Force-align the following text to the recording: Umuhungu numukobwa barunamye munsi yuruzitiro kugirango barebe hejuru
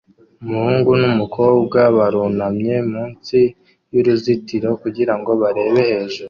Umuhungu 0.43 0.89
numukobwa 1.01 1.79
barunamye 1.97 2.75
munsi 2.91 3.39
yuruzitiro 3.93 4.69
kugirango 4.81 5.31
barebe 5.41 5.81
hejuru 5.89 6.19